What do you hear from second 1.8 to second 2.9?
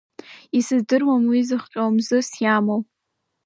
мзызс иамоу.